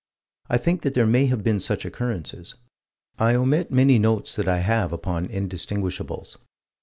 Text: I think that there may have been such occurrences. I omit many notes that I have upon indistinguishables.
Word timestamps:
I 0.49 0.57
think 0.57 0.81
that 0.81 0.95
there 0.95 1.05
may 1.05 1.27
have 1.27 1.43
been 1.43 1.59
such 1.59 1.85
occurrences. 1.85 2.55
I 3.19 3.35
omit 3.35 3.69
many 3.69 3.99
notes 3.99 4.35
that 4.35 4.47
I 4.47 4.57
have 4.57 4.91
upon 4.91 5.27
indistinguishables. 5.27 6.39